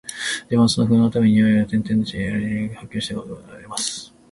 [0.47, 4.11] 自分はその不安のために夜々、転輾し、呻吟し、発狂しかけた事さえあります